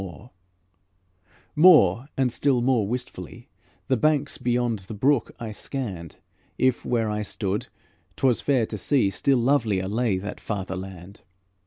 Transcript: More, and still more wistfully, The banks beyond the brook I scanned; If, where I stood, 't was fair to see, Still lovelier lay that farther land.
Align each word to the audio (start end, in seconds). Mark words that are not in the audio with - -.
More, 1.55 2.07
and 2.17 2.31
still 2.33 2.63
more 2.63 2.87
wistfully, 2.87 3.49
The 3.87 3.97
banks 3.97 4.39
beyond 4.39 4.79
the 4.79 4.95
brook 4.95 5.35
I 5.39 5.51
scanned; 5.51 6.15
If, 6.57 6.83
where 6.83 7.11
I 7.11 7.21
stood, 7.21 7.67
't 8.15 8.25
was 8.25 8.41
fair 8.41 8.65
to 8.65 8.79
see, 8.79 9.11
Still 9.11 9.37
lovelier 9.37 9.87
lay 9.87 10.17
that 10.17 10.39
farther 10.39 10.75
land. 10.75 11.21